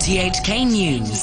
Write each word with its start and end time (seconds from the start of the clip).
RTHK 0.00 0.66
News. 0.66 1.22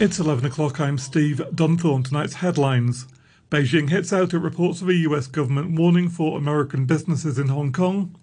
It's 0.00 0.18
11 0.18 0.46
o'clock. 0.46 0.80
I'm 0.80 0.96
Steve 0.96 1.42
Dunthorne. 1.54 2.06
Tonight's 2.08 2.36
headlines. 2.36 3.06
Beijing 3.50 3.90
hits 3.90 4.14
out 4.14 4.32
at 4.32 4.40
reports 4.40 4.80
of 4.80 4.88
a 4.88 4.94
US 4.94 5.26
government 5.26 5.78
warning 5.78 6.08
for 6.08 6.38
American 6.38 6.86
businesses 6.86 7.38
in 7.38 7.48
Hong 7.48 7.70
Kong. 7.70 8.16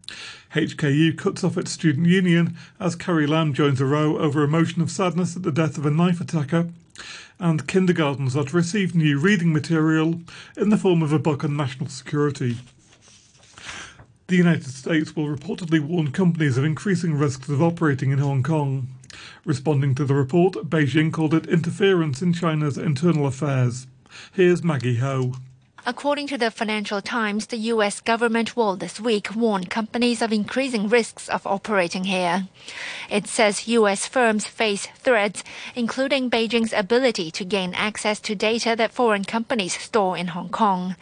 HKU 0.56 1.16
cuts 1.16 1.44
off 1.44 1.56
its 1.56 1.70
student 1.70 2.08
union 2.08 2.58
as 2.80 2.96
Carrie 2.96 3.28
Lam 3.28 3.54
joins 3.54 3.80
a 3.80 3.86
row 3.86 4.18
over 4.18 4.44
a 4.44 4.48
motion 4.48 4.82
of 4.82 4.90
sadness 4.90 5.36
at 5.36 5.44
the 5.44 5.52
death 5.52 5.78
of 5.78 5.86
a 5.86 5.92
knife 5.92 6.20
attacker. 6.20 6.70
And 7.40 7.68
kindergartens 7.68 8.36
are 8.36 8.46
to 8.46 8.56
receive 8.58 8.96
new 8.96 9.20
reading 9.20 9.54
material 9.54 10.20
in 10.58 10.70
the 10.70 10.80
form 10.80 11.04
of 11.04 11.14
a 11.14 11.20
book 11.20 11.44
on 11.44 11.56
national 11.56 11.90
security. 11.90 12.58
The 14.28 14.38
United 14.38 14.68
States 14.68 15.16
will 15.16 15.28
reportedly 15.28 15.82
warn 15.82 16.12
companies 16.12 16.58
of 16.58 16.64
increasing 16.64 17.16
risks 17.16 17.50
of 17.50 17.62
operating 17.62 18.12
in 18.12 18.20
Hong 18.20 18.42
Kong. 18.42 18.88
Responding 19.44 19.96
to 19.96 20.06
the 20.06 20.16
report, 20.16 20.54
Beijing 20.70 21.12
called 21.12 21.34
it 21.34 21.46
interference 21.48 22.22
in 22.22 22.32
China's 22.32 22.78
internal 22.78 23.28
affairs. 23.28 23.86
Here's 24.32 24.64
Maggie 24.64 24.98
Ho. 24.98 25.34
According 25.86 26.28
to 26.28 26.38
the 26.38 26.50
Financial 26.50 27.02
Times, 27.02 27.48
the 27.48 27.58
U.S. 27.58 28.00
government 28.00 28.56
will 28.56 28.78
this 28.78 29.02
week 29.02 29.36
warn 29.36 29.66
companies 29.66 30.22
of 30.22 30.32
increasing 30.32 30.88
risks 30.88 31.28
of 31.28 31.46
operating 31.46 32.06
here. 32.06 32.48
It 33.10 33.28
says 33.28 33.68
U.S. 33.68 34.08
firms 34.08 34.48
face 34.48 34.88
threats, 34.96 35.44
including 35.76 36.30
Beijing's 36.30 36.72
ability 36.72 37.32
to 37.32 37.44
gain 37.44 37.74
access 37.74 38.22
to 38.22 38.34
data 38.34 38.76
that 38.78 38.94
foreign 38.94 39.26
companies 39.26 39.78
store 39.78 40.16
in 40.16 40.28
Hong 40.28 40.48
Kong. 40.48 40.96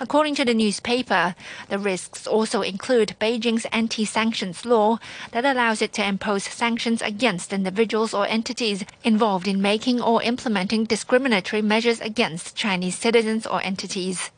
According 0.00 0.36
to 0.36 0.44
the 0.44 0.54
newspaper, 0.54 1.34
the 1.68 1.78
risks 1.78 2.24
also 2.24 2.62
include 2.62 3.16
Beijing's 3.20 3.64
anti 3.72 4.04
sanctions 4.04 4.64
law 4.64 4.98
that 5.32 5.44
allows 5.44 5.82
it 5.82 5.92
to 5.94 6.06
impose 6.06 6.44
sanctions 6.44 7.02
against 7.02 7.52
individuals 7.52 8.14
or 8.14 8.24
entities 8.26 8.84
involved 9.02 9.48
in 9.48 9.60
making 9.60 10.00
or 10.00 10.22
implementing 10.22 10.84
discriminatory 10.84 11.62
measures 11.62 12.00
against 12.00 12.54
Chinese 12.54 12.96
citizens 12.96 13.44
or 13.44 13.60
entities. 13.62 14.30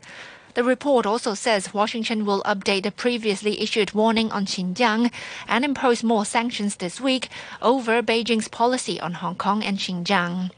The 0.54 0.64
report 0.64 1.06
also 1.06 1.34
says 1.34 1.72
Washington 1.72 2.24
will 2.24 2.42
update 2.42 2.82
the 2.82 2.90
previously 2.90 3.60
issued 3.60 3.92
warning 3.92 4.32
on 4.32 4.46
Xinjiang 4.46 5.12
and 5.46 5.64
impose 5.64 6.02
more 6.02 6.24
sanctions 6.24 6.76
this 6.76 7.00
week 7.00 7.28
over 7.62 8.02
Beijing's 8.02 8.48
policy 8.48 9.00
on 9.00 9.14
Hong 9.14 9.36
Kong 9.36 9.62
and 9.62 9.78
Xinjiang. 9.78 10.50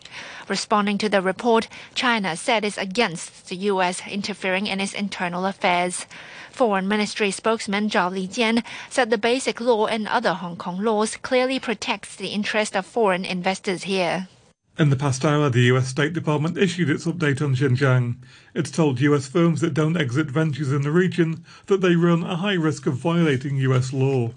Responding 0.49 0.97
to 0.99 1.11
the 1.11 1.21
report, 1.21 1.69
China 1.95 2.37
said 2.37 2.65
it's 2.65 2.79
against 2.79 3.49
the 3.49 3.57
U.S. 3.73 4.01
interfering 4.09 4.67
in 4.67 4.81
its 4.81 4.95
internal 4.95 5.45
affairs. 5.45 6.07
Foreign 6.51 6.89
Ministry 6.89 7.31
spokesman 7.31 7.91
Zhao 7.91 8.11
Lijian 8.11 8.65
said 8.89 9.11
the 9.11 9.19
Basic 9.19 9.61
Law 9.61 9.87
and 9.87 10.09
other 10.09 10.33
Hong 10.35 10.57
Kong 10.57 10.83
laws 10.83 11.17
clearly 11.17 11.61
protects 11.61 12.17
the 12.17 12.29
interest 12.29 12.75
of 12.75 12.87
foreign 12.87 13.25
investors 13.25 13.85
here. 13.85 14.29
In 14.79 14.89
the 14.89 14.97
past 14.97 15.23
hour, 15.23 15.51
the 15.51 15.65
US 15.65 15.89
State 15.89 16.15
Department 16.15 16.57
issued 16.57 16.89
its 16.89 17.05
update 17.05 17.43
on 17.43 17.55
Xinjiang. 17.55 18.17
It's 18.55 18.71
told 18.71 19.03
US 19.03 19.29
firms 19.29 19.61
that 19.61 19.75
don't 19.75 19.99
exit 19.99 20.31
ventures 20.31 20.73
in 20.73 20.81
the 20.81 20.91
region 20.91 21.45
that 21.67 21.83
they 21.83 21.95
run 21.95 22.23
a 22.23 22.37
high 22.37 22.55
risk 22.55 22.87
of 22.87 22.95
violating 22.95 23.59
US 23.59 23.93
law. 23.93 24.33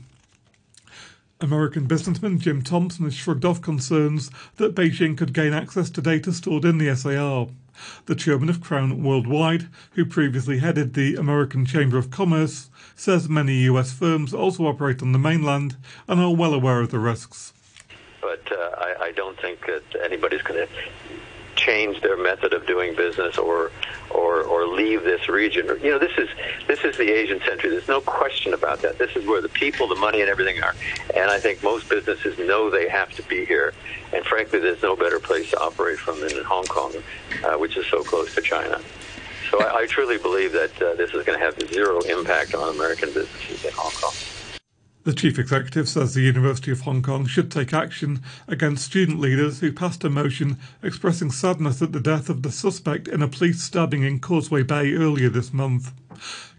American 1.39 1.85
businessman 1.85 2.37
Jim 2.37 2.61
Thompson 2.61 3.05
has 3.05 3.13
shrugged 3.13 3.45
off 3.45 3.61
concerns 3.61 4.29
that 4.57 4.75
Beijing 4.75 5.17
could 5.17 5.31
gain 5.31 5.53
access 5.53 5.89
to 5.91 6.01
data 6.01 6.33
stored 6.33 6.65
in 6.65 6.79
the 6.79 6.93
SAR. 6.93 7.47
The 8.05 8.15
chairman 8.15 8.49
of 8.49 8.59
Crown 8.59 9.01
Worldwide, 9.03 9.69
who 9.91 10.03
previously 10.03 10.59
headed 10.59 10.95
the 10.95 11.15
American 11.15 11.65
Chamber 11.65 11.97
of 11.97 12.11
Commerce, 12.11 12.69
says 12.93 13.29
many 13.29 13.59
US 13.69 13.93
firms 13.93 14.33
also 14.33 14.67
operate 14.67 15.01
on 15.01 15.13
the 15.13 15.17
mainland 15.17 15.77
and 16.09 16.19
are 16.19 16.35
well 16.35 16.53
aware 16.53 16.81
of 16.81 16.91
the 16.91 16.99
risks 16.99 17.53
but 18.25 18.51
uh, 18.51 18.71
I, 18.77 18.95
I 19.01 19.11
don't 19.11 19.39
think 19.39 19.67
that 19.67 19.83
anybody's 20.03 20.41
going 20.41 20.65
to 20.65 20.73
change 21.55 22.01
their 22.01 22.17
method 22.17 22.53
of 22.53 22.65
doing 22.65 22.95
business 22.95 23.37
or 23.37 23.71
or 24.09 24.41
or 24.41 24.67
leave 24.67 25.03
this 25.03 25.29
region. 25.29 25.67
You 25.81 25.91
know, 25.91 25.99
this 25.99 26.17
is 26.17 26.29
this 26.67 26.83
is 26.83 26.97
the 26.97 27.11
Asian 27.11 27.39
century. 27.41 27.69
There's 27.69 27.87
no 27.87 28.01
question 28.01 28.55
about 28.55 28.81
that. 28.81 28.97
This 28.97 29.15
is 29.15 29.27
where 29.27 29.41
the 29.41 29.49
people, 29.49 29.87
the 29.87 29.95
money, 30.07 30.21
and 30.21 30.29
everything 30.29 30.61
are. 30.63 30.75
And 31.15 31.29
I 31.29 31.39
think 31.39 31.61
most 31.61 31.87
businesses 31.87 32.37
know 32.39 32.71
they 32.71 32.89
have 32.89 33.11
to 33.11 33.23
be 33.23 33.45
here. 33.45 33.73
And 34.11 34.25
frankly, 34.25 34.59
there's 34.59 34.81
no 34.81 34.95
better 34.95 35.19
place 35.19 35.51
to 35.51 35.59
operate 35.59 35.99
from 35.99 36.19
than 36.21 36.35
in 36.35 36.43
Hong 36.43 36.65
Kong, 36.65 36.93
uh, 37.43 37.53
which 37.57 37.77
is 37.77 37.85
so 37.87 38.03
close 38.03 38.33
to 38.35 38.41
China. 38.41 38.81
So 39.51 39.61
I, 39.61 39.81
I 39.81 39.85
truly 39.85 40.17
believe 40.17 40.51
that 40.53 40.81
uh, 40.81 40.95
this 40.95 41.13
is 41.13 41.23
going 41.25 41.37
to 41.39 41.45
have 41.45 41.55
zero 41.69 42.01
impact 42.01 42.55
on 42.55 42.75
American 42.75 43.13
businesses 43.13 43.65
in 43.65 43.73
Hong 43.73 43.91
Kong. 43.91 44.34
The 45.05 45.13
chief 45.13 45.37
executive 45.37 45.87
says 45.87 46.15
the 46.15 46.21
University 46.21 46.71
of 46.71 46.81
Hong 46.81 47.03
Kong 47.03 47.27
should 47.27 47.51
take 47.51 47.75
action 47.75 48.23
against 48.47 48.85
student 48.85 49.19
leaders 49.19 49.59
who 49.59 49.71
passed 49.71 50.03
a 50.03 50.09
motion 50.09 50.57
expressing 50.81 51.29
sadness 51.29 51.79
at 51.83 51.91
the 51.91 51.99
death 51.99 52.27
of 52.27 52.41
the 52.41 52.51
suspect 52.51 53.07
in 53.07 53.21
a 53.21 53.27
police 53.27 53.61
stabbing 53.61 54.01
in 54.01 54.19
Causeway 54.19 54.63
Bay 54.63 54.95
earlier 54.95 55.29
this 55.29 55.53
month. 55.53 55.91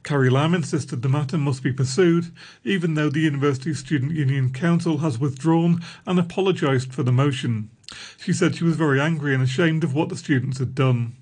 Carrie 0.04 0.30
Lam 0.30 0.54
insisted 0.54 1.02
the 1.02 1.08
matter 1.08 1.36
must 1.36 1.64
be 1.64 1.72
pursued, 1.72 2.30
even 2.62 2.94
though 2.94 3.10
the 3.10 3.18
University 3.18 3.74
Student 3.74 4.12
Union 4.12 4.52
Council 4.52 4.98
has 4.98 5.18
withdrawn 5.18 5.82
and 6.06 6.16
apologised 6.16 6.94
for 6.94 7.02
the 7.02 7.10
motion. 7.10 7.70
She 8.16 8.32
said 8.32 8.54
she 8.54 8.62
was 8.62 8.76
very 8.76 9.00
angry 9.00 9.34
and 9.34 9.42
ashamed 9.42 9.82
of 9.82 9.92
what 9.92 10.08
the 10.08 10.16
students 10.16 10.60
had 10.60 10.72
done 10.72 11.16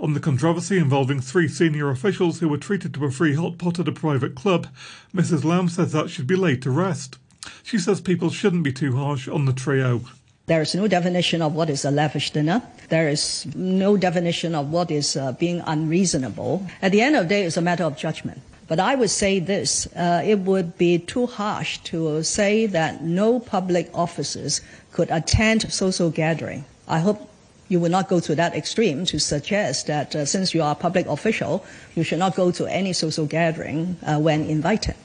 on 0.00 0.14
the 0.14 0.20
controversy 0.20 0.78
involving 0.78 1.20
three 1.20 1.46
senior 1.46 1.90
officials 1.90 2.40
who 2.40 2.48
were 2.48 2.56
treated 2.56 2.94
to 2.94 3.04
a 3.04 3.10
free 3.10 3.34
hot 3.34 3.58
pot 3.58 3.78
at 3.78 3.86
a 3.86 3.92
private 3.92 4.34
club, 4.34 4.66
Mrs. 5.14 5.44
Lam 5.44 5.68
says 5.68 5.92
that 5.92 6.10
should 6.10 6.26
be 6.26 6.36
laid 6.36 6.62
to 6.62 6.70
rest. 6.70 7.18
She 7.62 7.78
says 7.78 8.00
people 8.00 8.30
shouldn't 8.30 8.64
be 8.64 8.72
too 8.72 8.96
harsh 8.96 9.28
on 9.28 9.44
the 9.44 9.52
trio. 9.52 10.00
There 10.46 10.62
is 10.62 10.74
no 10.74 10.88
definition 10.88 11.42
of 11.42 11.54
what 11.54 11.70
is 11.70 11.84
a 11.84 11.90
lavish 11.90 12.30
dinner. 12.30 12.62
There 12.88 13.08
is 13.08 13.46
no 13.54 13.96
definition 13.96 14.54
of 14.54 14.70
what 14.70 14.90
is 14.90 15.16
uh, 15.16 15.32
being 15.32 15.62
unreasonable. 15.66 16.66
At 16.82 16.92
the 16.92 17.02
end 17.02 17.14
of 17.14 17.24
the 17.24 17.28
day, 17.28 17.44
it's 17.44 17.56
a 17.56 17.62
matter 17.62 17.84
of 17.84 17.96
judgment. 17.96 18.40
But 18.66 18.80
I 18.80 18.94
would 18.94 19.10
say 19.10 19.38
this 19.38 19.86
uh, 19.94 20.22
it 20.24 20.40
would 20.40 20.78
be 20.78 20.98
too 20.98 21.26
harsh 21.26 21.78
to 21.90 22.22
say 22.22 22.66
that 22.66 23.02
no 23.02 23.38
public 23.38 23.90
officers 23.94 24.60
could 24.92 25.10
attend 25.10 25.72
social 25.72 26.10
gathering. 26.10 26.64
I 26.88 26.98
hope 26.98 27.29
you 27.70 27.78
will 27.78 27.88
not 27.88 28.08
go 28.08 28.20
to 28.20 28.34
that 28.34 28.54
extreme 28.54 29.06
to 29.06 29.18
suggest 29.18 29.86
that 29.86 30.14
uh, 30.14 30.26
since 30.26 30.52
you 30.52 30.60
are 30.60 30.72
a 30.72 30.74
public 30.74 31.06
official, 31.06 31.64
you 31.94 32.02
should 32.02 32.18
not 32.18 32.34
go 32.34 32.50
to 32.50 32.66
any 32.66 32.92
social 32.92 33.24
gathering 33.24 33.96
uh, 34.02 34.18
when 34.18 34.44
invited. 34.44 34.96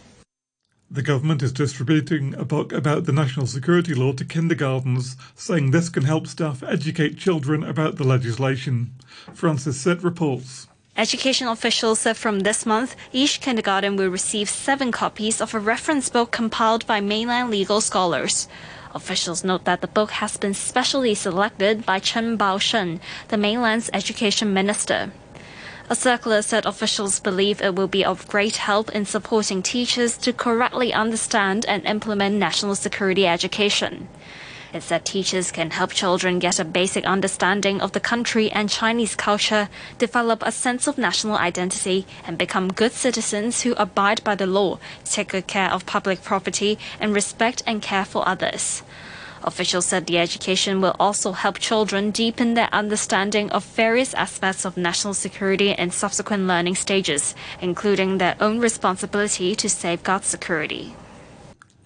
The 0.90 1.04
government 1.04 1.44
is 1.44 1.52
distributing 1.52 2.34
a 2.36 2.46
book 2.46 2.74
about 2.74 3.06
the 3.06 3.12
national 3.12 3.48
security 3.48 3.94
law 3.94 4.14
to 4.14 4.26
kindergartens, 4.26 5.16
saying 5.36 5.72
this 5.72 5.90
can 5.90 6.04
help 6.04 6.26
staff 6.28 6.64
educate 6.64 7.18
children 7.18 7.64
about 7.64 7.98
the 7.98 8.04
legislation. 8.04 8.94
Francis 9.34 9.80
Sitt 9.80 10.04
reports. 10.04 10.68
Education 10.98 11.48
officials 11.48 12.00
said 12.00 12.18
from 12.18 12.40
this 12.40 12.66
month, 12.66 12.96
each 13.12 13.42
kindergarten 13.42 13.96
will 13.96 14.10
receive 14.10 14.50
seven 14.50 14.92
copies 14.92 15.42
of 15.42 15.54
a 15.54 15.60
reference 15.60 16.10
book 16.10 16.32
compiled 16.32 16.88
by 16.88 17.02
mainland 17.02 17.52
legal 17.52 17.82
scholars. 17.82 18.48
Officials 18.96 19.44
note 19.44 19.66
that 19.66 19.82
the 19.82 19.88
book 19.88 20.12
has 20.24 20.38
been 20.38 20.54
specially 20.54 21.14
selected 21.14 21.86
by 21.86 22.00
Chen 22.00 22.38
Baosheng, 22.38 23.02
the 23.28 23.36
mainland's 23.36 23.90
education 23.92 24.54
minister. 24.54 25.12
A 25.90 25.96
circular 25.96 26.42
said 26.42 26.66
officials 26.66 27.20
believe 27.20 27.62
it 27.62 27.76
will 27.76 27.90
be 27.90 28.06
of 28.06 28.26
great 28.30 28.56
help 28.56 28.90
in 28.92 29.06
supporting 29.06 29.62
teachers 29.62 30.16
to 30.20 30.32
correctly 30.32 30.94
understand 30.94 31.66
and 31.68 31.86
implement 31.86 32.36
national 32.36 32.76
security 32.76 33.28
education. 33.28 34.08
It 34.76 34.84
said 34.84 35.06
teachers 35.06 35.52
can 35.52 35.72
help 35.72 35.94
children 35.94 36.38
get 36.38 36.60
a 36.60 36.66
basic 36.66 37.06
understanding 37.06 37.80
of 37.80 37.94
the 37.94 38.02
country 38.02 38.52
and 38.52 38.70
Chinese 38.70 39.16
culture, 39.16 39.70
develop 39.98 40.44
a 40.44 40.52
sense 40.52 40.86
of 40.86 40.98
national 40.98 41.38
identity, 41.38 42.06
and 42.28 42.38
become 42.38 42.68
good 42.68 42.92
citizens 42.92 43.62
who 43.62 43.72
abide 43.76 44.22
by 44.26 44.36
the 44.36 44.46
law, 44.46 44.78
take 45.06 45.30
good 45.30 45.48
care 45.48 45.72
of 45.72 45.86
public 45.86 46.22
property, 46.24 46.78
and 47.00 47.14
respect 47.14 47.64
and 47.66 47.82
care 47.82 48.04
for 48.04 48.28
others. 48.28 48.84
Officials 49.46 49.86
said 49.86 50.08
the 50.08 50.18
education 50.18 50.82
will 50.82 50.98
also 51.00 51.32
help 51.32 51.58
children 51.58 52.12
deepen 52.12 52.56
their 52.56 52.70
understanding 52.74 53.50
of 53.52 53.64
various 53.64 54.14
aspects 54.16 54.66
of 54.66 54.76
national 54.76 55.14
security 55.14 55.72
in 55.72 55.90
subsequent 55.90 56.48
learning 56.48 56.76
stages, 56.76 57.34
including 57.62 58.18
their 58.18 58.36
own 58.42 58.60
responsibility 58.60 59.56
to 59.56 59.70
safeguard 59.70 60.26
security. 60.26 60.94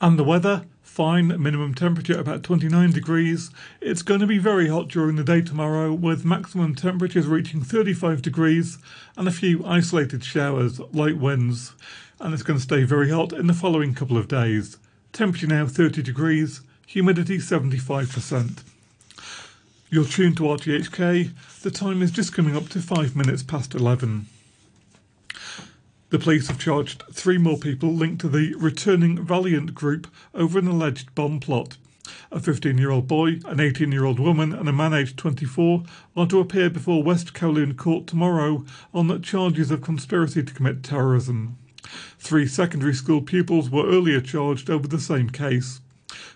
And 0.02 0.18
the 0.18 0.24
weather 0.24 0.64
fine 0.90 1.28
minimum 1.42 1.74
temperature 1.74 2.20
about 2.20 2.44
29 2.44 2.92
degrees. 2.92 3.52
It's 3.80 4.02
going 4.02 4.20
to 4.20 4.28
be 4.28 4.40
very 4.40 4.68
hot 4.68 4.90
during 4.90 5.16
the 5.16 5.24
day 5.24 5.40
tomorrow, 5.40 5.94
with 5.94 6.26
maximum 6.26 6.76
temperatures 6.76 7.28
reaching 7.28 7.62
35 7.62 8.22
degrees 8.22 8.80
and 9.16 9.28
a 9.28 9.32
few 9.32 9.64
isolated 9.66 10.24
showers, 10.26 10.80
light 10.92 11.18
winds. 11.18 11.74
And 12.20 12.34
it's 12.34 12.44
going 12.44 12.58
to 12.58 12.64
stay 12.64 12.84
very 12.84 13.12
hot 13.12 13.32
in 13.32 13.48
the 13.48 13.54
following 13.54 13.94
couple 13.94 14.18
of 14.18 14.28
days. 14.28 14.78
Temperature 15.14 15.48
now 15.48 15.68
30 15.68 16.02
degrees, 16.02 16.62
humidity 16.86 17.38
75%. 17.38 18.64
You're 19.90 20.06
tuned 20.06 20.38
to 20.38 20.44
RTHK. 20.44 21.62
The 21.62 21.72
time 21.72 22.02
is 22.02 22.12
just 22.12 22.34
coming 22.34 22.58
up 22.58 22.68
to 22.70 22.82
five 22.82 23.16
minutes 23.16 23.44
past 23.44 23.74
11. 23.74 24.26
The 26.10 26.18
police 26.18 26.48
have 26.48 26.58
charged 26.58 27.04
three 27.14 27.38
more 27.38 27.58
people 27.58 27.94
linked 27.94 28.22
to 28.22 28.30
the 28.30 28.56
returning 28.56 29.24
Valiant 29.24 29.76
group 29.76 30.08
over 30.34 30.58
an 30.58 30.68
alleged 30.68 31.14
bomb 31.14 31.40
plot. 31.40 31.78
A 32.32 32.40
15 32.40 32.80
year 32.80 32.90
old 32.90 33.08
boy, 33.08 33.40
an 33.46 33.60
18 33.60 33.92
year 33.92 34.06
old 34.06 34.20
woman, 34.20 34.52
and 34.52 34.68
a 34.68 34.74
man 34.74 34.92
aged 34.92 35.18
24 35.18 35.84
are 36.18 36.26
to 36.26 36.40
appear 36.40 36.72
before 36.72 37.04
West 37.04 37.36
Kowloon 37.36 37.78
Court 37.78 38.08
tomorrow 38.08 38.66
on 38.92 39.22
charges 39.22 39.70
of 39.70 39.84
conspiracy 39.84 40.42
to 40.42 40.54
commit 40.54 40.82
terrorism. 40.82 41.58
Three 42.18 42.48
secondary 42.48 42.96
school 42.96 43.22
pupils 43.22 43.70
were 43.70 43.88
earlier 43.88 44.20
charged 44.20 44.72
over 44.72 44.88
the 44.88 45.00
same 45.00 45.30
case. 45.30 45.80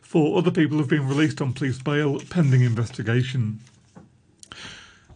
Four 0.03 0.37
other 0.37 0.51
people 0.51 0.77
have 0.77 0.87
been 0.87 1.07
released 1.07 1.41
on 1.41 1.53
police 1.53 1.81
bail 1.81 2.19
pending 2.29 2.61
investigation. 2.61 3.59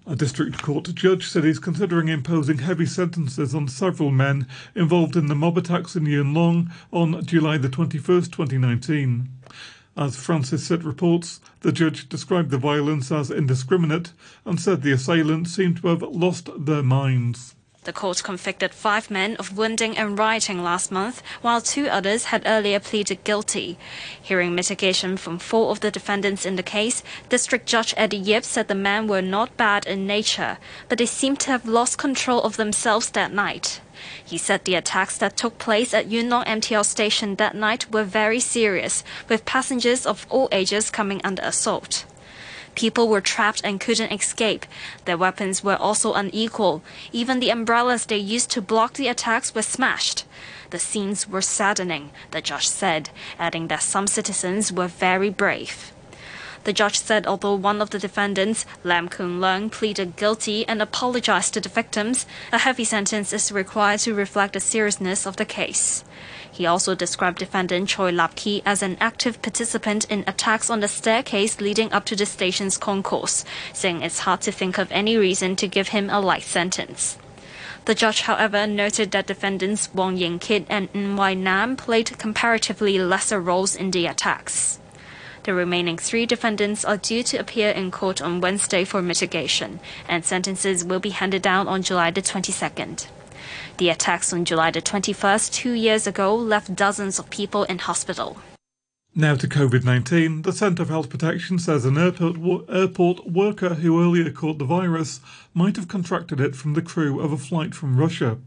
A 0.10 0.16
district 0.16 0.62
court 0.62 0.96
judge 0.96 1.28
said 1.28 1.44
he's 1.44 1.60
considering 1.60 2.08
imposing 2.08 2.60
heavy 2.60 2.86
sentences 2.86 3.54
on 3.54 3.68
several 3.68 4.10
men 4.10 4.48
involved 4.74 5.18
in 5.18 5.26
the 5.26 5.36
mob 5.36 5.58
attacks 5.58 5.98
in 5.98 6.06
Yuen 6.06 6.72
on 6.94 7.26
July 7.26 7.58
the 7.58 7.68
21st, 7.68 8.32
2019. 8.32 9.28
As 9.98 10.16
Francis 10.16 10.66
Sitt 10.66 10.86
reports, 10.86 11.42
the 11.60 11.74
judge 11.74 12.08
described 12.08 12.52
the 12.52 12.58
violence 12.58 13.12
as 13.12 13.30
indiscriminate 13.30 14.14
and 14.46 14.62
said 14.62 14.82
the 14.82 14.94
assailants 14.94 15.52
seemed 15.52 15.82
to 15.82 15.90
have 15.90 16.02
lost 16.04 16.52
their 16.58 16.84
minds. 16.84 17.57
The 17.88 17.94
court 17.94 18.22
convicted 18.22 18.74
five 18.74 19.10
men 19.10 19.38
of 19.38 19.58
wounding 19.58 19.98
and 19.98 20.20
rioting 20.20 20.62
last 20.62 20.92
month, 20.92 21.24
while 21.42 21.62
two 21.62 21.88
others 21.88 22.26
had 22.26 22.44
earlier 22.46 22.82
pleaded 22.82 23.24
guilty. 23.24 23.78
Hearing 24.22 24.54
mitigation 24.54 25.16
from 25.16 25.40
four 25.40 25.72
of 25.72 25.80
the 25.80 25.90
defendants 25.90 26.46
in 26.46 26.58
the 26.58 26.64
case, 26.64 27.02
District 27.30 27.66
Judge 27.66 27.94
Eddie 27.96 28.18
Yip 28.18 28.44
said 28.44 28.68
the 28.68 28.76
men 28.76 29.08
were 29.08 29.22
not 29.22 29.56
bad 29.56 29.88
in 29.88 30.06
nature, 30.06 30.58
but 30.90 30.98
they 30.98 31.06
seemed 31.06 31.40
to 31.40 31.52
have 31.52 31.66
lost 31.66 31.98
control 31.98 32.42
of 32.42 32.58
themselves 32.58 33.10
that 33.12 33.32
night. 33.32 33.80
He 34.22 34.38
said 34.38 34.66
the 34.66 34.76
attacks 34.76 35.18
that 35.20 35.38
took 35.38 35.58
place 35.58 35.94
at 35.94 36.12
Yuen 36.12 36.30
Long 36.30 36.44
MTR 36.44 36.84
station 36.84 37.36
that 37.36 37.56
night 37.56 37.90
were 37.90 38.04
very 38.04 38.42
serious, 38.42 39.02
with 39.30 39.46
passengers 39.46 40.06
of 40.06 40.28
all 40.30 40.50
ages 40.52 40.90
coming 40.90 41.22
under 41.24 41.44
assault. 41.44 42.04
People 42.78 43.08
were 43.08 43.22
trapped 43.22 43.62
and 43.64 43.80
couldn't 43.80 44.12
escape. 44.12 44.64
Their 45.06 45.18
weapons 45.18 45.64
were 45.64 45.78
also 45.78 46.14
unequal. 46.14 46.84
Even 47.12 47.40
the 47.40 47.50
umbrellas 47.50 48.06
they 48.06 48.18
used 48.18 48.52
to 48.52 48.62
block 48.62 48.94
the 48.94 49.08
attacks 49.08 49.56
were 49.56 49.64
smashed. 49.64 50.26
The 50.70 50.78
scenes 50.78 51.28
were 51.28 51.42
saddening, 51.42 52.12
the 52.30 52.40
judge 52.40 52.68
said, 52.68 53.10
adding 53.40 53.68
that 53.70 53.82
some 53.82 54.06
citizens 54.06 54.72
were 54.72 54.88
very 54.88 55.32
brave. 55.32 55.92
The 56.64 56.74
judge 56.74 57.00
said 57.00 57.26
although 57.28 57.56
one 57.56 57.82
of 57.82 57.92
the 57.92 58.00
defendants, 58.00 58.66
Lam 58.84 59.08
Kun 59.10 59.40
Leung, 59.40 59.72
pleaded 59.72 60.16
guilty 60.16 60.68
and 60.68 60.82
apologized 60.82 61.54
to 61.54 61.62
the 61.62 61.70
victims, 61.70 62.26
a 62.52 62.60
heavy 62.60 62.84
sentence 62.84 63.32
is 63.32 63.52
required 63.52 64.02
to 64.02 64.14
reflect 64.14 64.54
the 64.54 64.60
seriousness 64.60 65.26
of 65.26 65.38
the 65.38 65.46
case. 65.46 66.04
He 66.52 66.66
also 66.66 66.96
described 66.96 67.38
defendant 67.38 67.90
Choi 67.90 68.12
Lap 68.12 68.36
Ki 68.36 68.64
as 68.66 68.82
an 68.82 68.98
active 69.00 69.42
participant 69.42 70.06
in 70.06 70.24
attacks 70.26 70.70
on 70.70 70.80
the 70.80 70.88
staircase 70.88 71.62
leading 71.62 71.94
up 71.94 72.04
to 72.06 72.16
the 72.16 72.26
station's 72.26 72.78
concourse, 72.78 73.46
saying 73.74 74.02
it's 74.02 74.20
hard 74.20 74.42
to 74.42 74.52
think 74.52 74.78
of 74.78 74.92
any 74.92 75.18
reason 75.18 75.56
to 75.58 75.68
give 75.68 75.90
him 75.90 76.10
a 76.10 76.20
light 76.20 76.44
sentence. 76.44 77.18
The 77.86 77.96
judge, 77.96 78.22
however, 78.22 78.68
noted 78.68 79.12
that 79.12 79.28
defendants 79.28 79.94
Wong 79.94 80.18
Ying 80.18 80.40
Kit 80.40 80.66
and 80.68 81.18
Wai 81.18 81.36
Nam 81.36 81.78
played 81.78 82.18
comparatively 82.18 83.00
lesser 83.00 83.40
roles 83.40 83.76
in 83.76 83.92
the 83.92 84.08
attacks. 84.08 84.80
The 85.48 85.54
remaining 85.54 85.98
three 85.98 86.26
defendants 86.26 86.84
are 86.84 86.98
due 86.98 87.24
to 87.24 87.38
appear 87.38 87.70
in 87.70 87.90
court 87.90 88.22
on 88.22 88.42
Wednesday 88.42 88.84
for 88.84 89.02
mitigation, 89.02 89.80
and 90.06 90.26
sentences 90.26 90.84
will 90.84 91.00
be 91.00 91.12
handed 91.12 91.42
down 91.42 91.70
on 91.70 91.84
July 91.84 92.12
the 92.12 92.22
22nd. 92.22 93.08
The 93.78 93.88
attacks 93.88 94.34
on 94.34 94.44
July 94.44 94.72
the 94.72 94.82
21st, 94.82 95.54
two 95.54 95.72
years 95.72 96.06
ago, 96.06 96.36
left 96.36 96.76
dozens 96.76 97.18
of 97.18 97.30
people 97.30 97.64
in 97.64 97.80
hospital. 97.80 98.42
Now 99.16 99.36
to 99.36 99.48
COVID 99.48 99.86
19. 99.86 100.42
The 100.42 100.52
Centre 100.52 100.84
for 100.84 100.92
Health 100.92 101.10
Protection 101.10 101.60
says 101.60 101.86
an 101.86 101.98
airport, 101.98 102.36
airport 102.68 103.32
worker 103.32 103.76
who 103.76 104.04
earlier 104.04 104.30
caught 104.30 104.58
the 104.58 104.66
virus 104.66 105.22
might 105.54 105.78
have 105.78 105.88
contracted 105.88 106.42
it 106.42 106.58
from 106.58 106.74
the 106.74 106.82
crew 106.82 107.22
of 107.22 107.32
a 107.32 107.38
flight 107.38 107.74
from 107.74 107.96
Russia. 107.96 108.38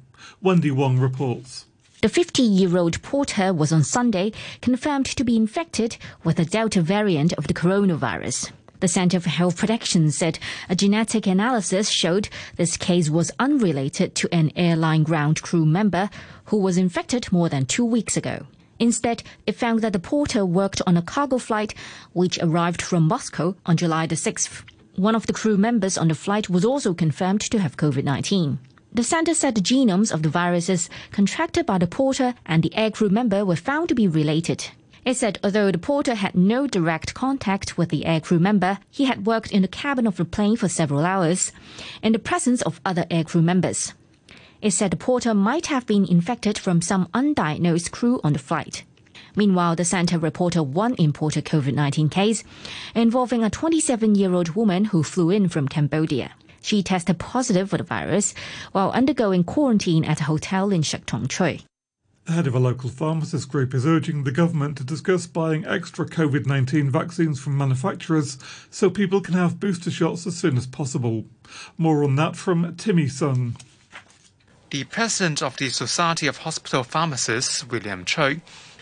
Wendy 0.42 0.70
Wong 0.70 0.98
reports. 0.98 1.64
The 2.02 2.08
50 2.08 2.42
year 2.42 2.78
old 2.78 3.02
porter 3.02 3.52
was 3.52 3.72
on 3.72 3.84
Sunday 3.84 4.32
confirmed 4.62 5.04
to 5.04 5.22
be 5.22 5.36
infected 5.36 5.98
with 6.24 6.36
the 6.36 6.46
Delta 6.46 6.80
variant 6.80 7.34
of 7.34 7.46
the 7.46 7.52
coronavirus. 7.52 8.52
The 8.80 8.88
Center 8.88 9.20
for 9.20 9.28
Health 9.28 9.58
Protection 9.58 10.10
said 10.10 10.38
a 10.70 10.74
genetic 10.74 11.26
analysis 11.26 11.90
showed 11.90 12.30
this 12.56 12.78
case 12.78 13.10
was 13.10 13.30
unrelated 13.38 14.14
to 14.14 14.34
an 14.34 14.50
airline 14.56 15.02
ground 15.02 15.42
crew 15.42 15.66
member 15.66 16.08
who 16.46 16.56
was 16.56 16.78
infected 16.78 17.30
more 17.30 17.50
than 17.50 17.66
two 17.66 17.84
weeks 17.84 18.16
ago. 18.16 18.46
Instead, 18.78 19.22
it 19.46 19.56
found 19.56 19.82
that 19.82 19.92
the 19.92 19.98
porter 19.98 20.46
worked 20.46 20.80
on 20.86 20.96
a 20.96 21.02
cargo 21.02 21.36
flight 21.36 21.74
which 22.14 22.38
arrived 22.38 22.80
from 22.80 23.02
Moscow 23.06 23.54
on 23.66 23.76
July 23.76 24.06
the 24.06 24.14
6th. 24.14 24.62
One 24.96 25.14
of 25.14 25.26
the 25.26 25.34
crew 25.34 25.58
members 25.58 25.98
on 25.98 26.08
the 26.08 26.14
flight 26.14 26.48
was 26.48 26.64
also 26.64 26.94
confirmed 26.94 27.42
to 27.42 27.58
have 27.58 27.76
COVID 27.76 28.04
19. 28.04 28.58
The 28.92 29.04
center 29.04 29.34
said 29.34 29.54
the 29.54 29.60
genomes 29.60 30.12
of 30.12 30.24
the 30.24 30.28
viruses 30.28 30.90
contracted 31.12 31.64
by 31.64 31.78
the 31.78 31.86
porter 31.86 32.34
and 32.44 32.62
the 32.62 32.70
aircrew 32.70 33.08
member 33.08 33.44
were 33.44 33.54
found 33.54 33.88
to 33.88 33.94
be 33.94 34.08
related. 34.08 34.66
It 35.04 35.16
said 35.16 35.38
although 35.44 35.70
the 35.70 35.78
porter 35.78 36.14
had 36.14 36.34
no 36.34 36.66
direct 36.66 37.14
contact 37.14 37.78
with 37.78 37.90
the 37.90 38.02
aircrew 38.02 38.40
member, 38.40 38.78
he 38.90 39.04
had 39.04 39.26
worked 39.26 39.52
in 39.52 39.62
the 39.62 39.68
cabin 39.68 40.08
of 40.08 40.16
the 40.16 40.24
plane 40.24 40.56
for 40.56 40.68
several 40.68 41.06
hours 41.06 41.52
in 42.02 42.12
the 42.12 42.18
presence 42.18 42.62
of 42.62 42.80
other 42.84 43.04
aircrew 43.10 43.42
members. 43.44 43.94
It 44.60 44.72
said 44.72 44.90
the 44.90 44.96
porter 44.96 45.34
might 45.34 45.66
have 45.66 45.86
been 45.86 46.04
infected 46.04 46.58
from 46.58 46.82
some 46.82 47.06
undiagnosed 47.14 47.92
crew 47.92 48.20
on 48.24 48.32
the 48.32 48.38
flight. 48.40 48.82
Meanwhile, 49.36 49.76
the 49.76 49.84
center 49.84 50.18
reported 50.18 50.64
one 50.64 50.94
imported 50.98 51.44
COVID 51.44 51.74
19 51.74 52.08
case 52.08 52.42
involving 52.94 53.44
a 53.44 53.50
27 53.50 54.16
year 54.16 54.34
old 54.34 54.56
woman 54.56 54.86
who 54.86 55.04
flew 55.04 55.30
in 55.30 55.48
from 55.48 55.68
Cambodia. 55.68 56.32
She 56.60 56.82
tested 56.82 57.18
positive 57.18 57.70
for 57.70 57.78
the 57.78 57.84
virus 57.84 58.34
while 58.72 58.90
undergoing 58.90 59.44
quarantine 59.44 60.04
at 60.04 60.20
a 60.20 60.24
hotel 60.24 60.70
in 60.70 60.82
Shek 60.82 61.06
Tong 61.06 61.26
Tsui. 61.26 61.62
The 62.26 62.32
head 62.32 62.46
of 62.46 62.54
a 62.54 62.60
local 62.60 62.90
pharmacist 62.90 63.48
group 63.48 63.74
is 63.74 63.86
urging 63.86 64.22
the 64.22 64.30
government 64.30 64.76
to 64.78 64.84
discuss 64.84 65.26
buying 65.26 65.64
extra 65.64 66.06
COVID 66.06 66.46
19 66.46 66.90
vaccines 66.90 67.40
from 67.40 67.56
manufacturers 67.56 68.38
so 68.70 68.88
people 68.90 69.20
can 69.20 69.34
have 69.34 69.58
booster 69.58 69.90
shots 69.90 70.26
as 70.26 70.36
soon 70.36 70.56
as 70.56 70.66
possible. 70.66 71.24
More 71.76 72.04
on 72.04 72.16
that 72.16 72.36
from 72.36 72.76
Timmy 72.76 73.08
Sung. 73.08 73.56
The 74.70 74.84
president 74.84 75.42
of 75.42 75.56
the 75.56 75.70
Society 75.70 76.28
of 76.28 76.36
Hospital 76.38 76.84
Pharmacists, 76.84 77.66
William 77.66 78.04
Choi, 78.04 78.40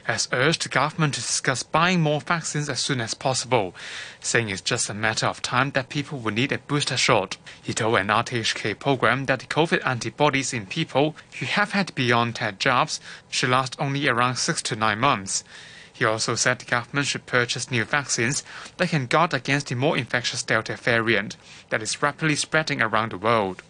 has 0.08 0.26
urged 0.32 0.62
the 0.62 0.70
government 0.70 1.12
to 1.12 1.20
discuss 1.20 1.62
buying 1.62 2.00
more 2.00 2.20
vaccines 2.20 2.70
as 2.70 2.80
soon 2.80 2.98
as 2.98 3.12
possible, 3.12 3.74
saying 4.20 4.48
it's 4.48 4.62
just 4.62 4.88
a 4.88 4.94
matter 4.94 5.26
of 5.26 5.42
time 5.42 5.70
that 5.72 5.90
people 5.90 6.18
will 6.18 6.32
need 6.32 6.50
a 6.50 6.58
booster 6.58 6.96
shot. 6.96 7.36
He 7.62 7.74
told 7.74 7.96
an 7.96 8.08
RTHK 8.08 8.78
program 8.78 9.26
that 9.26 9.40
the 9.40 9.46
COVID 9.46 9.86
antibodies 9.86 10.54
in 10.54 10.64
people 10.64 11.14
who 11.38 11.44
have 11.44 11.72
had 11.72 11.94
BioNTech 11.94 12.58
jobs 12.58 13.00
should 13.28 13.50
last 13.50 13.76
only 13.78 14.08
around 14.08 14.36
six 14.36 14.62
to 14.62 14.76
nine 14.76 14.98
months. 14.98 15.44
He 15.92 16.06
also 16.06 16.36
said 16.36 16.58
the 16.58 16.64
government 16.64 17.08
should 17.08 17.26
purchase 17.26 17.70
new 17.70 17.84
vaccines 17.84 18.42
that 18.78 18.88
can 18.88 19.06
guard 19.06 19.34
against 19.34 19.66
the 19.66 19.74
more 19.74 19.98
infectious 19.98 20.42
Delta 20.42 20.76
variant 20.76 21.36
that 21.68 21.82
is 21.82 22.00
rapidly 22.00 22.36
spreading 22.36 22.80
around 22.80 23.12
the 23.12 23.18
world. 23.18 23.62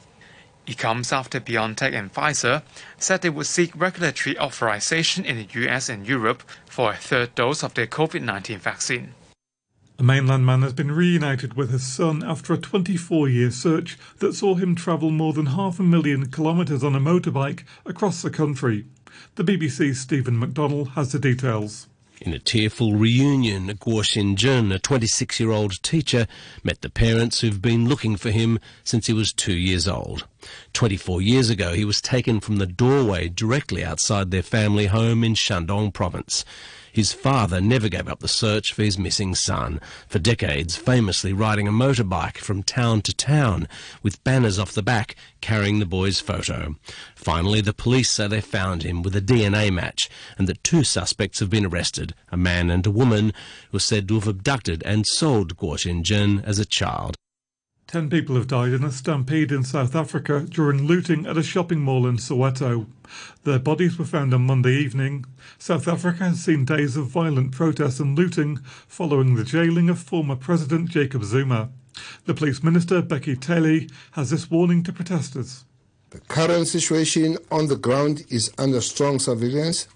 It 0.69 0.77
comes 0.77 1.15
after 1.15 1.41
BioNTech 1.41 1.95
and 1.95 2.13
Pfizer 2.13 2.61
said 2.99 3.23
they 3.23 3.31
would 3.31 3.47
seek 3.47 3.73
regulatory 3.75 4.39
authorization 4.39 5.25
in 5.25 5.39
the 5.39 5.49
US 5.65 5.89
and 5.89 6.07
Europe 6.07 6.43
for 6.67 6.93
a 6.93 6.97
third 6.97 7.35
dose 7.35 7.65
of 7.65 7.73
their 7.73 7.87
COVID 7.87 8.21
19 8.21 8.59
vaccine. 8.59 9.15
A 9.99 10.03
mainland 10.03 10.45
man 10.45 10.61
has 10.61 10.75
been 10.75 10.93
reunited 10.93 11.55
with 11.55 11.71
his 11.71 11.91
son 11.91 12.23
after 12.23 12.53
a 12.53 12.59
24 12.59 13.31
year 13.31 13.51
search 13.51 13.99
that 14.19 14.35
saw 14.35 14.57
him 14.57 14.75
travel 14.75 15.11
more 15.11 15.33
than 15.33 15.47
half 15.47 15.81
a 15.81 15.83
million 15.83 16.31
kilometres 16.31 16.85
on 16.85 16.95
a 16.95 17.01
motorbike 17.01 17.65
across 17.87 18.21
the 18.21 18.29
country. 18.29 18.85
The 19.37 19.45
BBC's 19.45 19.99
Stephen 19.99 20.39
McDonnell 20.39 20.89
has 20.89 21.13
the 21.13 21.19
details. 21.19 21.89
In 22.21 22.33
a 22.33 22.39
tearful 22.41 22.97
reunion, 22.97 23.69
Guo 23.69 24.03
Xin-jun, 24.03 24.73
a 24.73 24.81
26-year-old 24.81 25.81
teacher, 25.85 26.27
met 26.65 26.81
the 26.83 26.91
parents 26.91 27.41
who've 27.41 27.63
been 27.63 27.89
looking 27.89 28.17
for 28.17 28.31
him 28.31 28.59
since 28.83 29.07
he 29.07 29.13
was 29.13 29.33
two 29.33 29.55
years 29.55 29.87
old. 29.87 30.27
24 30.73 31.23
years 31.23 31.49
ago, 31.49 31.75
he 31.75 31.85
was 31.85 32.01
taken 32.01 32.41
from 32.41 32.57
the 32.57 32.67
doorway 32.67 33.29
directly 33.29 33.85
outside 33.85 34.33
their 34.33 34.43
family 34.43 34.87
home 34.87 35.23
in 35.23 35.35
Shandong 35.35 35.93
province. 35.93 36.45
His 36.93 37.13
father 37.13 37.61
never 37.61 37.89
gave 37.89 38.09
up 38.09 38.21
the 38.21 38.29
search 38.29 38.73
for 38.73 38.83
his 38.83 38.99
missing 38.99 39.35
son, 39.35 39.81
for 40.09 40.19
decades 40.19 40.77
famously 40.77 41.33
riding 41.33 41.69
a 41.69 41.73
motorbike 41.73 42.39
from 42.39 42.63
town 42.63 43.03
to 43.03 43.15
town, 43.15 43.69
with 44.03 44.23
banners 44.25 44.59
off 44.59 44.73
the 44.73 44.83
back 44.83 45.15
carrying 45.41 45.79
the 45.79 45.87
boy's 45.87 46.21
photo. 46.21 46.77
Finally, 47.15 47.61
the 47.61 47.73
police 47.73 48.11
say 48.11 48.27
they 48.27 48.41
found 48.41 48.83
him 48.83 49.03
with 49.03 49.15
a 49.15 49.21
DNA 49.21 49.73
match, 49.73 50.09
and 50.37 50.49
that 50.49 50.65
two 50.65 50.85
suspects 50.85 51.41
have 51.41 51.51
been 51.51 51.67
arrested, 51.67 52.15
a 52.31 52.37
man 52.37 52.71
and 52.71 52.87
a 52.87 52.91
woman, 52.91 53.33
who 53.71 53.77
are 53.77 53.81
said 53.81 54.09
to 54.09 54.15
have 54.15 54.29
abducted 54.29 54.83
and 54.85 55.07
sold 55.07 55.57
Guo 55.57 55.75
Xin-jun 55.75 56.43
as 56.45 56.59
a 56.59 56.65
child. 56.65 57.17
Ten 57.89 58.11
people 58.11 58.35
have 58.35 58.49
died 58.49 58.75
in 58.75 58.85
a 58.85 58.93
stampede 58.93 59.51
in 59.51 59.65
South 59.65 59.97
Africa 59.97 60.41
during 60.41 60.87
looting 60.87 61.25
at 61.25 61.39
a 61.39 61.43
shopping 61.43 61.81
mall 61.81 62.07
in 62.07 62.19
Soweto. 62.19 62.87
Their 63.45 63.59
bodies 63.59 63.99
were 63.99 64.05
found 64.05 64.35
on 64.35 64.43
Monday 64.43 64.75
evening. 64.75 65.25
South 65.59 65.89
Africa 65.89 66.25
has 66.25 66.45
seen 66.45 66.67
days 66.67 66.99
of 66.99 67.07
violent 67.07 67.53
protests 67.53 67.99
and 67.99 68.15
looting 68.15 68.59
following 68.87 69.37
the 69.37 69.43
jailing 69.43 69.89
of 69.89 69.99
former 69.99 70.37
President 70.37 70.91
Jacob 70.91 71.25
Zuma. 71.25 71.71
The 72.27 72.35
police 72.35 72.63
minister, 72.63 73.01
Bheki 73.01 73.43
Cele, 73.43 73.89
has 74.11 74.29
this 74.29 74.51
warning 74.51 74.83
to 74.83 74.93
protesters. 74.93 75.65
The 76.11 76.21
current 76.21 76.69
situation 76.69 77.39
on 77.51 77.69
the 77.69 77.77
ground 77.77 78.25
is 78.29 78.53
under 78.59 78.83
strong 78.83 79.19
surveillance, 79.19 79.89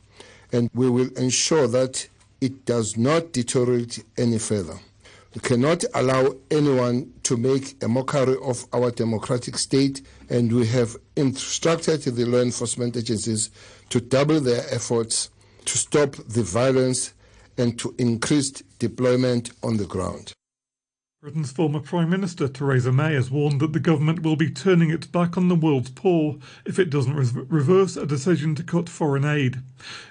and 0.50 0.70
we 0.72 0.88
will 0.88 1.12
ensure 1.18 1.68
that 1.68 2.08
it 2.40 2.64
does 2.64 2.96
not 2.96 3.32
deteriorate 3.32 4.02
any 4.16 4.38
further. 4.38 4.78
We 5.34 5.40
cannot 5.40 5.84
allow 5.94 6.34
anyone 6.50 7.12
to 7.22 7.38
make 7.38 7.82
a 7.82 7.88
mockery 7.88 8.36
of 8.42 8.66
our 8.72 8.90
democratic 8.90 9.56
state, 9.56 10.02
and 10.28 10.52
we 10.52 10.66
have 10.66 10.96
instructed 11.16 12.02
the 12.02 12.26
law 12.26 12.40
enforcement 12.40 12.96
agencies 12.98 13.50
to 13.88 14.00
double 14.00 14.40
their 14.40 14.62
efforts 14.70 15.30
to 15.64 15.78
stop 15.78 16.16
the 16.16 16.42
violence 16.42 17.14
and 17.56 17.78
to 17.78 17.94
increase 17.98 18.50
deployment 18.78 19.52
on 19.62 19.78
the 19.78 19.86
ground. 19.86 20.32
Britain's 21.22 21.52
former 21.52 21.78
Prime 21.78 22.10
Minister 22.10 22.48
Theresa 22.48 22.90
May 22.90 23.14
has 23.14 23.30
warned 23.30 23.60
that 23.60 23.72
the 23.72 23.78
government 23.78 24.24
will 24.24 24.34
be 24.34 24.50
turning 24.50 24.90
its 24.90 25.06
back 25.06 25.36
on 25.36 25.46
the 25.46 25.54
world's 25.54 25.90
poor 25.90 26.38
if 26.64 26.80
it 26.80 26.90
doesn't 26.90 27.14
re- 27.14 27.44
reverse 27.48 27.96
a 27.96 28.04
decision 28.04 28.56
to 28.56 28.64
cut 28.64 28.88
foreign 28.88 29.24
aid. 29.24 29.60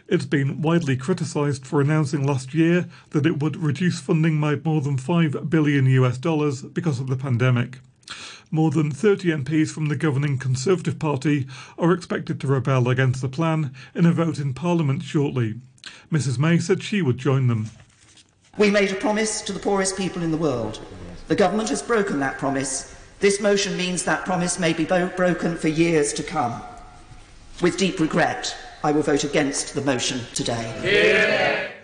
It's 0.07 0.25
been 0.25 0.61
widely 0.61 0.95
criticised 0.95 1.65
for 1.65 1.81
announcing 1.81 2.25
last 2.25 2.53
year 2.53 2.87
that 3.09 3.25
it 3.25 3.41
would 3.41 3.57
reduce 3.57 3.99
funding 3.99 4.39
by 4.39 4.55
more 4.55 4.79
than 4.79 4.97
5 4.97 5.49
billion 5.49 5.85
US 5.87 6.17
dollars 6.17 6.61
because 6.61 7.01
of 7.01 7.07
the 7.07 7.17
pandemic. 7.17 7.79
More 8.49 8.71
than 8.71 8.89
30 8.89 9.31
MPs 9.43 9.69
from 9.69 9.87
the 9.87 9.97
governing 9.97 10.37
Conservative 10.37 10.97
Party 10.97 11.45
are 11.77 11.91
expected 11.91 12.39
to 12.39 12.47
rebel 12.47 12.87
against 12.87 13.19
the 13.19 13.27
plan 13.27 13.73
in 13.93 14.05
a 14.05 14.13
vote 14.13 14.39
in 14.39 14.53
Parliament 14.53 15.03
shortly. 15.03 15.55
Mrs 16.09 16.39
May 16.39 16.57
said 16.57 16.81
she 16.81 17.01
would 17.01 17.17
join 17.17 17.47
them. 17.47 17.69
We 18.57 18.69
made 18.69 18.91
a 18.91 18.95
promise 18.95 19.41
to 19.43 19.53
the 19.53 19.59
poorest 19.59 19.95
people 19.95 20.23
in 20.23 20.31
the 20.31 20.37
world. 20.37 20.85
The 21.29 21.35
government 21.35 21.69
has 21.69 21.81
broken 21.81 22.19
that 22.19 22.37
promise. 22.37 22.93
This 23.21 23.39
motion 23.39 23.77
means 23.77 24.03
that 24.03 24.25
promise 24.25 24.59
may 24.59 24.73
be 24.73 24.83
broken 24.83 25.55
for 25.55 25.69
years 25.69 26.11
to 26.13 26.23
come. 26.23 26.61
With 27.61 27.77
deep 27.77 27.99
regret, 27.99 28.55
I 28.83 28.91
will 28.91 29.03
vote 29.03 29.23
against 29.23 29.73
the 29.73 29.81
motion 29.81 30.19
today. 30.33 31.81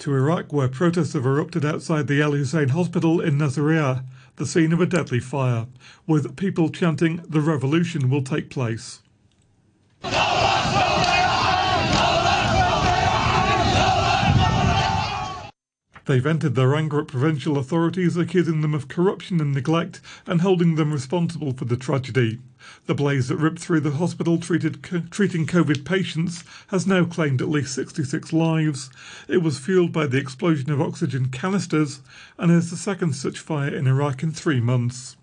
To 0.00 0.14
Iraq, 0.14 0.52
where 0.52 0.68
protests 0.68 1.14
have 1.14 1.24
erupted 1.24 1.64
outside 1.64 2.08
the 2.08 2.20
Al 2.20 2.32
Hussein 2.32 2.70
Hospital 2.70 3.20
in 3.20 3.38
Nasiriyah, 3.38 4.04
the 4.36 4.46
scene 4.46 4.72
of 4.72 4.80
a 4.80 4.86
deadly 4.86 5.20
fire, 5.20 5.66
with 6.06 6.36
people 6.36 6.68
chanting, 6.68 7.22
The 7.26 7.40
revolution 7.40 8.10
will 8.10 8.22
take 8.22 8.50
place. 8.50 9.00
They 16.06 16.18
vented 16.18 16.56
their 16.56 16.74
anger 16.74 17.00
at 17.00 17.06
provincial 17.06 17.56
authorities, 17.56 18.16
accusing 18.16 18.60
them 18.60 18.74
of 18.74 18.88
corruption 18.88 19.40
and 19.40 19.52
neglect 19.52 20.00
and 20.26 20.40
holding 20.40 20.74
them 20.74 20.92
responsible 20.92 21.52
for 21.52 21.64
the 21.64 21.76
tragedy. 21.76 22.40
The 22.86 22.94
blaze 22.94 23.28
that 23.28 23.36
ripped 23.36 23.60
through 23.60 23.80
the 23.80 23.92
hospital 23.92 24.38
treated, 24.38 24.82
treating 25.10 25.46
COVID 25.46 25.84
patients 25.84 26.42
has 26.68 26.86
now 26.86 27.04
claimed 27.04 27.40
at 27.40 27.48
least 27.48 27.74
66 27.74 28.32
lives. 28.32 28.90
It 29.28 29.42
was 29.42 29.58
fueled 29.58 29.92
by 29.92 30.06
the 30.06 30.18
explosion 30.18 30.70
of 30.72 30.80
oxygen 30.80 31.28
canisters 31.28 32.00
and 32.36 32.50
is 32.50 32.70
the 32.70 32.76
second 32.76 33.14
such 33.14 33.38
fire 33.38 33.74
in 33.74 33.86
Iraq 33.86 34.24
in 34.24 34.32
three 34.32 34.60
months. 34.60 35.16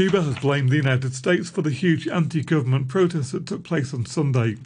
Cuba 0.00 0.22
has 0.22 0.38
blamed 0.38 0.70
the 0.70 0.76
United 0.76 1.14
States 1.14 1.50
for 1.50 1.60
the 1.60 1.70
huge 1.70 2.08
anti 2.08 2.40
government 2.40 2.88
protests 2.88 3.32
that 3.32 3.44
took 3.44 3.62
place 3.62 3.92
on 3.92 4.06
Sunday. 4.06 4.56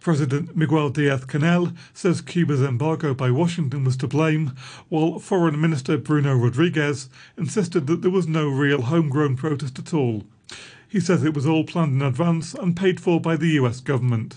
President 0.00 0.56
Miguel 0.56 0.90
Diaz 0.90 1.24
Canel 1.24 1.76
says 1.94 2.20
Cuba's 2.20 2.60
embargo 2.60 3.14
by 3.14 3.30
Washington 3.30 3.84
was 3.84 3.96
to 3.98 4.08
blame, 4.08 4.56
while 4.88 5.20
Foreign 5.20 5.60
Minister 5.60 5.96
Bruno 5.98 6.34
Rodriguez 6.34 7.08
insisted 7.38 7.86
that 7.86 8.02
there 8.02 8.10
was 8.10 8.26
no 8.26 8.48
real 8.48 8.82
homegrown 8.82 9.36
protest 9.36 9.78
at 9.78 9.94
all. 9.94 10.24
He 10.88 10.98
says 10.98 11.22
it 11.22 11.32
was 11.32 11.46
all 11.46 11.62
planned 11.62 11.92
in 11.92 12.02
advance 12.02 12.52
and 12.52 12.76
paid 12.76 13.00
for 13.00 13.20
by 13.20 13.36
the 13.36 13.50
US 13.50 13.78
government. 13.78 14.36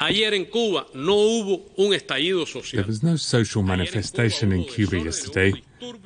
Ayer 0.00 0.32
en 0.32 0.46
Cuba 0.46 0.86
no 0.94 1.14
hubo 1.14 1.66
un 1.76 1.92
estallido 1.92 2.46
social. 2.46 2.82
There 2.82 2.86
was 2.86 3.02
no 3.02 3.16
social 3.16 3.62
manifestation 3.62 4.52
in 4.52 4.64
Cuba 4.64 4.98
yesterday. 4.98 5.52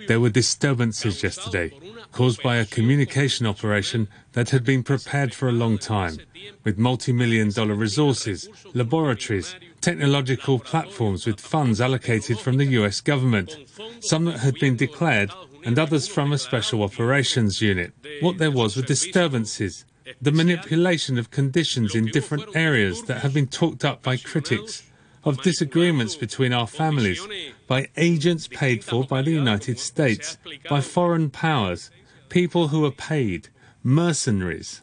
There 0.08 0.18
were 0.18 0.30
disturbances 0.30 1.22
yesterday, 1.22 1.72
caused 2.10 2.42
by 2.42 2.56
a 2.56 2.64
communication 2.64 3.46
operation 3.46 4.08
that 4.32 4.50
had 4.50 4.64
been 4.64 4.82
prepared 4.82 5.34
for 5.34 5.48
a 5.48 5.52
long 5.52 5.76
time, 5.76 6.18
with 6.64 6.78
multi 6.78 7.12
million 7.12 7.50
dollar 7.50 7.74
resources, 7.74 8.48
laboratories, 8.72 9.54
technological 9.82 10.58
platforms 10.58 11.26
with 11.26 11.38
funds 11.38 11.80
allocated 11.80 12.38
from 12.38 12.56
the 12.56 12.66
US 12.80 13.00
government, 13.02 13.56
some 14.00 14.24
that 14.24 14.38
had 14.38 14.54
been 14.58 14.76
declared, 14.76 15.30
and 15.64 15.78
others 15.78 16.08
from 16.08 16.32
a 16.32 16.38
special 16.38 16.82
operations 16.82 17.60
unit. 17.60 17.92
What 18.20 18.38
there 18.38 18.50
was 18.50 18.76
were 18.76 18.82
disturbances, 18.82 19.84
the 20.20 20.32
manipulation 20.32 21.18
of 21.18 21.30
conditions 21.30 21.94
in 21.94 22.06
different 22.06 22.56
areas 22.56 23.02
that 23.04 23.22
have 23.22 23.34
been 23.34 23.46
talked 23.46 23.84
up 23.84 24.02
by 24.02 24.16
critics, 24.16 24.82
of 25.24 25.40
disagreements 25.42 26.16
between 26.16 26.52
our 26.52 26.66
families, 26.66 27.24
by 27.66 27.88
agents 27.96 28.48
paid 28.48 28.84
for 28.84 29.04
by 29.04 29.22
the 29.22 29.30
United 29.30 29.78
States, 29.78 30.36
by 30.68 30.80
foreign 30.80 31.30
powers, 31.30 31.90
people 32.28 32.68
who 32.68 32.84
are 32.84 32.90
paid, 32.90 33.48
mercenaries. 33.82 34.82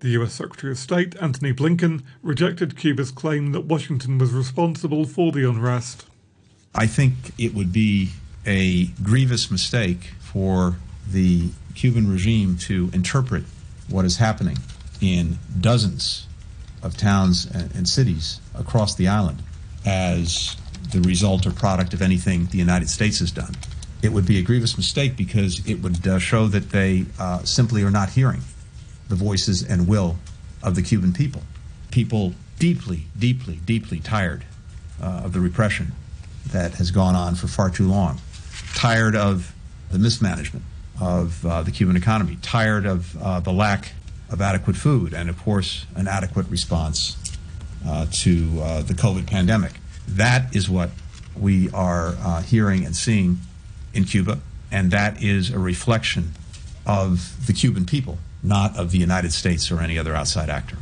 The 0.00 0.10
US 0.20 0.34
Secretary 0.34 0.72
of 0.72 0.78
State, 0.78 1.14
Antony 1.20 1.52
Blinken, 1.52 2.02
rejected 2.22 2.76
Cuba's 2.76 3.12
claim 3.12 3.52
that 3.52 3.66
Washington 3.66 4.18
was 4.18 4.32
responsible 4.32 5.04
for 5.04 5.30
the 5.30 5.48
unrest. 5.48 6.06
I 6.74 6.86
think 6.86 7.32
it 7.38 7.54
would 7.54 7.72
be 7.72 8.10
a 8.44 8.86
grievous 9.02 9.50
mistake 9.50 10.14
for 10.18 10.76
the 11.08 11.50
Cuban 11.74 12.10
regime 12.10 12.56
to 12.62 12.90
interpret 12.92 13.44
what 13.92 14.04
is 14.04 14.16
happening 14.16 14.58
in 15.00 15.38
dozens 15.60 16.26
of 16.82 16.96
towns 16.96 17.46
and, 17.46 17.74
and 17.74 17.88
cities 17.88 18.40
across 18.54 18.94
the 18.94 19.08
island 19.08 19.42
as 19.84 20.56
the 20.92 21.00
result 21.00 21.46
or 21.46 21.50
product 21.50 21.94
of 21.94 22.02
anything 22.02 22.46
the 22.46 22.58
United 22.58 22.88
States 22.88 23.18
has 23.20 23.30
done. 23.30 23.54
It 24.02 24.12
would 24.12 24.26
be 24.26 24.38
a 24.38 24.42
grievous 24.42 24.76
mistake 24.76 25.16
because 25.16 25.64
it 25.66 25.76
would 25.76 26.06
uh, 26.06 26.18
show 26.18 26.48
that 26.48 26.70
they 26.70 27.06
uh, 27.18 27.44
simply 27.44 27.82
are 27.84 27.90
not 27.90 28.10
hearing 28.10 28.40
the 29.08 29.14
voices 29.14 29.62
and 29.62 29.86
will 29.86 30.16
of 30.62 30.74
the 30.74 30.82
Cuban 30.82 31.12
people. 31.12 31.42
People 31.90 32.34
deeply, 32.58 33.04
deeply, 33.18 33.60
deeply 33.64 34.00
tired 34.00 34.44
uh, 35.00 35.22
of 35.24 35.32
the 35.32 35.40
repression 35.40 35.92
that 36.50 36.74
has 36.74 36.90
gone 36.90 37.14
on 37.14 37.34
for 37.34 37.46
far 37.46 37.70
too 37.70 37.88
long, 37.88 38.20
tired 38.74 39.14
of 39.14 39.54
the 39.90 39.98
mismanagement 39.98 40.64
of 41.00 41.44
uh, 41.44 41.62
the 41.62 41.70
Cuban 41.70 41.96
economy, 41.96 42.38
tired 42.42 42.86
of 42.86 43.20
uh, 43.22 43.40
the 43.40 43.52
lack 43.52 43.92
of 44.30 44.40
adequate 44.40 44.76
food, 44.76 45.12
and 45.12 45.28
of 45.28 45.38
course, 45.38 45.86
an 45.94 46.08
adequate 46.08 46.48
response 46.48 47.16
uh, 47.86 48.06
to 48.10 48.60
uh, 48.60 48.82
the 48.82 48.94
COVID 48.94 49.26
pandemic. 49.26 49.72
That 50.08 50.54
is 50.54 50.68
what 50.68 50.90
we 51.38 51.70
are 51.70 52.14
uh, 52.20 52.42
hearing 52.42 52.84
and 52.84 52.94
seeing 52.94 53.38
in 53.94 54.04
Cuba, 54.04 54.40
and 54.70 54.90
that 54.90 55.22
is 55.22 55.50
a 55.50 55.58
reflection 55.58 56.32
of 56.86 57.46
the 57.46 57.52
Cuban 57.52 57.84
people, 57.84 58.18
not 58.42 58.76
of 58.76 58.90
the 58.90 58.98
United 58.98 59.32
States 59.32 59.70
or 59.70 59.80
any 59.80 59.98
other 59.98 60.14
outside 60.14 60.50
actor. 60.50 60.78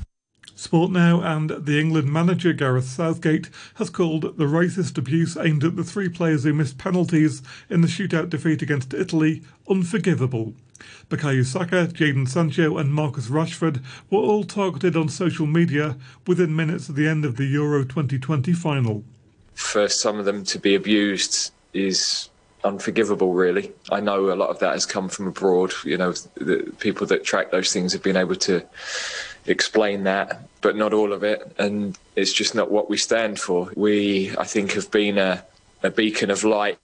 Sport 0.61 0.91
now 0.91 1.23
and 1.23 1.49
the 1.49 1.81
England 1.81 2.13
manager 2.13 2.53
Gareth 2.53 2.85
Southgate 2.85 3.49
has 3.77 3.89
called 3.89 4.37
the 4.37 4.45
racist 4.45 4.99
abuse 4.99 5.35
aimed 5.35 5.65
at 5.65 5.75
the 5.75 5.83
three 5.83 6.11
players 6.11 6.45
who 6.45 6.53
missed 6.53 6.77
penalties 6.77 7.43
in 7.71 7.81
the 7.81 7.89
shootout 7.89 8.29
defeat 8.29 8.61
against 8.61 8.93
Italy 8.93 9.43
unforgivable. 9.71 10.53
Bukayo 11.09 11.47
Saka, 11.47 11.87
Jadon 11.87 12.29
Sancho 12.29 12.77
and 12.77 12.93
Marcus 12.93 13.29
Rashford 13.29 13.83
were 14.11 14.21
all 14.21 14.45
targeted 14.45 14.97
on 14.97 15.09
social 15.09 15.47
media 15.47 15.97
within 16.27 16.55
minutes 16.55 16.91
of 16.91 16.95
the 16.95 17.09
end 17.09 17.25
of 17.25 17.39
the 17.39 17.47
Euro 17.47 17.83
2020 17.83 18.53
final. 18.53 19.03
For 19.55 19.89
some 19.89 20.19
of 20.19 20.27
them 20.27 20.45
to 20.45 20.59
be 20.59 20.75
abused 20.75 21.53
is 21.73 22.29
unforgivable 22.63 23.33
really 23.33 23.73
i 23.91 24.01
know 24.01 24.31
a 24.31 24.35
lot 24.35 24.51
of 24.51 24.59
that 24.59 24.73
has 24.73 24.85
come 24.85 25.09
from 25.09 25.27
abroad 25.27 25.73
you 25.83 25.97
know 25.97 26.13
the 26.35 26.71
people 26.79 27.07
that 27.07 27.25
track 27.25 27.51
those 27.51 27.73
things 27.73 27.91
have 27.91 28.03
been 28.03 28.19
able 28.19 28.35
to 28.35 28.63
explain 29.47 30.05
that 30.05 30.49
but 30.61 30.77
not 30.77 30.93
all 30.93 31.13
of 31.13 31.25
it. 31.25 31.55
And 31.59 31.99
it's 32.17 32.33
just 32.33 32.55
not 32.55 32.71
what 32.71 32.91
we 32.91 32.97
stand 32.97 33.39
for. 33.39 33.71
We 33.75 34.37
i 34.37 34.45
think 34.45 34.73
have 34.73 34.91
been 34.91 35.19
a, 35.19 35.45
a 35.83 35.91
beacon 35.91 36.31
of 36.31 36.45
light 36.45 36.79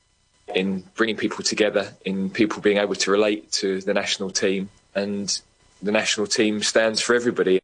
in 0.55 0.85
bringing 0.95 1.17
people 1.17 1.45
together 1.45 1.93
in 2.05 2.31
people 2.31 2.63
being 2.63 2.79
able 2.79 2.95
to 2.95 3.11
relate 3.11 3.51
to 3.53 3.81
the 3.81 3.95
national 3.95 4.31
team. 4.31 4.69
And 4.95 5.41
the 5.83 5.93
national 5.93 6.27
team 6.27 6.63
stands 6.63 7.01
for 7.01 7.15
everybody. 7.15 7.61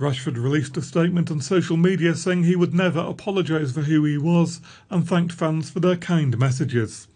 Rashford 0.00 0.42
released 0.42 0.76
a 0.76 0.82
statement 0.82 1.30
on 1.30 1.40
social 1.40 1.76
media 1.76 2.14
saying 2.14 2.44
he 2.44 2.56
would 2.56 2.74
never 2.74 3.00
apologise 3.00 3.72
for 3.72 3.82
who 3.82 4.04
he 4.04 4.18
was 4.18 4.60
and 4.90 5.06
thanked 5.06 5.32
fans 5.32 5.70
for 5.70 5.78
their 5.80 5.96
kind 5.96 6.36
messages. 6.36 7.06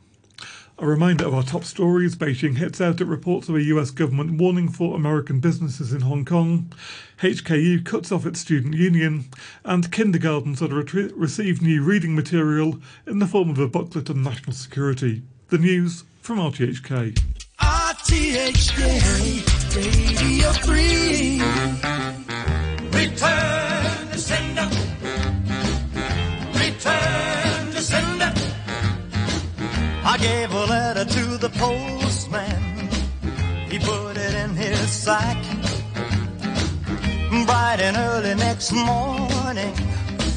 A 0.80 0.86
reminder 0.86 1.26
of 1.26 1.34
our 1.34 1.42
top 1.42 1.64
stories 1.64 2.14
Beijing 2.14 2.56
hits 2.56 2.80
out 2.80 3.00
at 3.00 3.08
reports 3.08 3.48
of 3.48 3.56
a 3.56 3.62
US 3.64 3.90
government 3.90 4.40
warning 4.40 4.68
for 4.68 4.94
American 4.94 5.40
businesses 5.40 5.92
in 5.92 6.02
Hong 6.02 6.24
Kong, 6.24 6.72
HKU 7.20 7.84
cuts 7.84 8.12
off 8.12 8.24
its 8.24 8.38
student 8.38 8.74
union, 8.74 9.24
and 9.64 9.90
kindergartens 9.90 10.60
that 10.60 10.70
re- 10.70 11.10
receive 11.16 11.60
new 11.60 11.82
reading 11.82 12.14
material 12.14 12.78
in 13.08 13.18
the 13.18 13.26
form 13.26 13.50
of 13.50 13.58
a 13.58 13.66
booklet 13.66 14.08
on 14.08 14.22
national 14.22 14.52
security. 14.52 15.22
The 15.48 15.58
news 15.58 16.04
from 16.22 16.38
RTHK. 16.38 17.20
RTHK 17.60 18.78
Radio 19.74 20.52
3. 20.52 21.42
Return 22.92 24.16
sender. 24.16 24.87
Gave 30.20 30.52
a 30.52 30.64
letter 30.66 31.04
to 31.04 31.36
the 31.38 31.48
postman. 31.50 32.62
He 33.70 33.78
put 33.78 34.16
it 34.16 34.34
in 34.34 34.50
his 34.54 34.90
sack. 34.90 35.36
Bright 37.46 37.80
and 37.80 37.96
early 37.96 38.34
next 38.34 38.72
morning, 38.72 39.74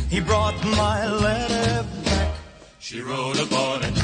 he 0.09 0.19
brought 0.19 0.55
my 0.65 1.07
letter 1.07 1.85
back. 2.05 2.35
She 2.79 3.01
wrote 3.01 3.39
upon 3.39 3.83
it. 3.83 3.95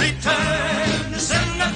Return 0.00 1.12
to 1.12 1.18
sender. 1.18 1.73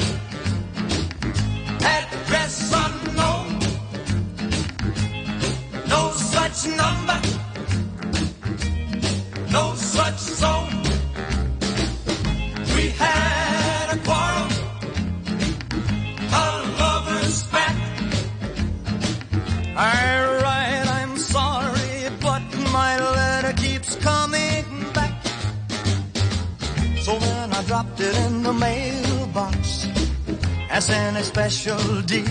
Special 31.38 32.02
deed. 32.02 32.26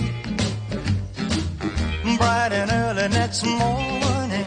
Bright 2.17 2.51
and 2.51 2.69
early 2.69 3.07
next 3.07 3.45
morning, 3.45 4.45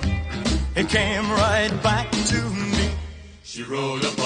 it 0.77 0.87
came 0.87 1.31
right 1.31 1.73
back 1.83 2.11
to 2.11 2.43
me. 2.51 2.91
She 3.43 3.63
rolled 3.63 4.05
upon 4.05 4.20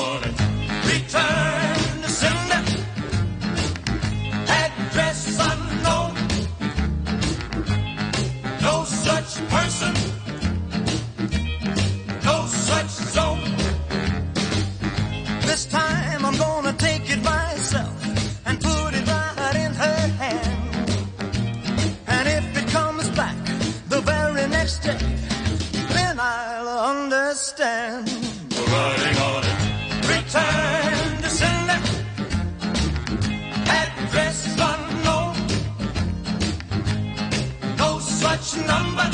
such 38.44 38.66
number. 38.66 39.10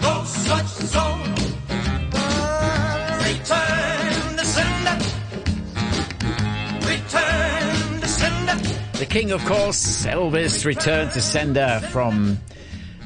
No 0.00 0.24
such. 0.24 0.64
Return 3.24 4.36
to 4.36 4.44
sender. 4.44 4.96
Return 6.88 8.00
to 8.00 8.08
sender. 8.08 8.98
The 8.98 9.06
king, 9.06 9.32
of 9.32 9.44
course, 9.44 10.06
Elvis, 10.06 10.64
returned 10.64 11.12
to 11.12 11.20
sender 11.20 11.80
from. 11.90 12.38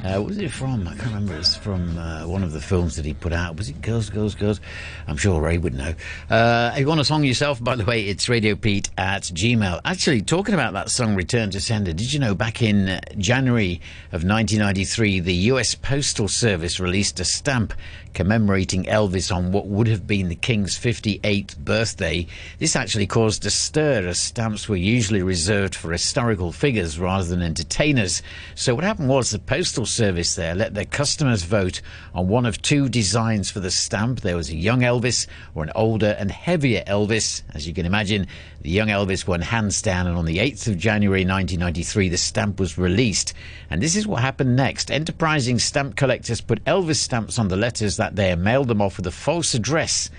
Uh, 0.05 0.23
was 0.23 0.39
it 0.39 0.51
from? 0.53 0.87
I 0.87 0.95
can't 0.95 1.09
remember. 1.09 1.37
It's 1.37 1.57
from 1.57 1.99
uh, 1.99 2.27
one 2.27 2.45
of 2.45 2.53
the 2.53 2.61
films 2.61 2.95
that 2.97 3.05
he 3.05 3.15
put 3.15 3.33
out. 3.33 3.57
Was 3.57 3.69
it 3.69 3.83
Girls, 3.83 4.11
Girls, 4.11 4.37
Girls? 4.37 4.61
I'm 5.09 5.17
sure 5.17 5.41
Ray 5.41 5.59
would 5.59 5.75
know. 5.75 5.95
Uh, 6.31 6.71
if 6.75 6.81
you 6.81 6.87
want 6.87 7.01
a 7.01 7.05
song 7.05 7.25
yourself, 7.25 7.63
by 7.63 7.75
the 7.75 7.85
way, 7.85 8.07
it's 8.07 8.29
Radio 8.29 8.55
Pete 8.55 8.91
at 8.97 9.23
Gmail. 9.25 9.81
Actually, 9.85 10.23
talking 10.23 10.55
about 10.55 10.73
that 10.75 10.91
song, 10.91 11.17
Return 11.17 11.51
to 11.51 11.61
Sender, 11.61 11.93
did 11.93 12.13
you 12.13 12.21
know 12.21 12.37
back 12.37 12.63
in 12.63 13.01
January 13.19 13.81
of 14.13 14.23
1993, 14.23 15.19
the 15.21 15.35
US 15.35 15.75
Postal 15.75 16.29
Service 16.29 16.79
released 16.79 17.19
a 17.19 17.25
stamp 17.25 17.75
commemorating 18.15 18.85
Elvis 18.85 19.35
on 19.35 19.53
what 19.53 19.67
would 19.67 19.87
have 19.87 20.07
been 20.07 20.29
the 20.29 20.35
King's 20.35 20.79
58th 20.79 21.57
birthday. 21.59 22.27
This 22.59 22.77
actually 22.77 23.07
caused 23.07 23.45
a 23.47 23.51
stir 23.51 24.07
as 24.07 24.19
stamps 24.19 24.69
were 24.69 24.77
usually 24.77 25.23
reserved 25.23 25.75
for 25.75 25.93
historical 25.93 26.53
figures 26.53 26.99
rather 26.99 27.29
than 27.29 27.43
entertainers. 27.43 28.23
So 28.55 28.75
what 28.75 28.85
happened 28.85 29.09
was 29.09 29.31
the 29.31 29.39
Postal 29.39 29.87
Service 29.87 30.35
there 30.35 30.55
let 30.55 30.75
their 30.75 30.85
customers 30.85 31.43
vote 31.43 31.81
on 32.15 32.29
one 32.29 32.47
of 32.47 32.61
two 32.63 32.89
designs 32.89 33.51
for 33.51 33.61
the 33.61 33.71
stamp. 33.71 34.21
There 34.21 34.37
was 34.37 34.51
a 34.51 34.57
young 34.57 34.81
Elvis 34.81 35.27
or 35.55 35.63
an 35.63 35.73
older 35.75 36.17
and 36.19 36.31
heavier 36.31 36.83
Elvis. 36.87 37.43
As 37.55 37.67
you 37.67 37.75
can 37.75 37.87
imagine, 37.87 38.27
the 38.61 38.71
young 38.71 38.89
Elvis 38.89 39.27
won 39.27 39.41
hands 39.41 39.81
down, 39.83 40.09
and 40.09 40.17
on 40.17 40.25
the 40.25 40.39
8th 40.39 40.67
of 40.67 40.79
January 40.79 41.21
1993, 41.21 42.09
the 42.09 42.17
stamp 42.17 42.59
was 42.59 42.77
released. 42.77 43.35
And 43.71 43.81
this 43.81 43.95
is 43.95 44.07
what 44.07 44.21
happened 44.21 44.57
next. 44.57 44.91
Enterprising 44.91 45.59
stamp 45.59 45.95
collectors 45.95 46.41
put 46.41 46.65
Elvis 46.65 46.97
stamps 46.97 47.39
on 47.39 47.49
the 47.49 47.57
letters 47.57 47.99
that 47.99 48.08
day 48.15 48.33
and 48.33 48.43
mailed 48.43 48.69
them 48.69 48.83
off 48.83 48.97
with 48.97 49.07
a 49.07 49.11
false 49.11 49.55
address 49.55 50.11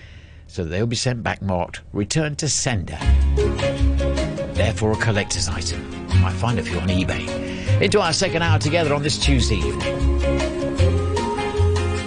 so 0.48 0.64
that 0.64 0.70
they'll 0.70 0.88
be 0.88 0.96
sent 0.96 1.24
back 1.24 1.42
marked 1.42 1.82
return 1.94 2.36
to 2.38 2.50
sender. 2.50 2.98
Therefore, 4.54 4.92
a 4.92 4.96
collector's 4.96 5.48
item. 5.48 5.90
You 6.10 6.20
might 6.20 6.34
find 6.34 6.60
a 6.60 6.64
few 6.64 6.80
on 6.80 6.90
eBay. 6.90 7.82
Into 7.82 8.02
our 8.02 8.12
second 8.14 8.42
hour 8.42 8.60
together 8.60 8.94
on 8.94 9.04
this 9.04 9.18
Tuesday 9.18 9.56
evening. 9.56 10.20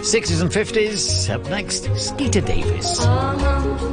60s 0.03 0.42
and 0.42 0.51
50s. 0.51 1.31
Up 1.31 1.49
next, 1.49 1.85
Skeeter 1.97 2.40
Davis. 2.40 3.01
Uh-huh. 3.01 3.91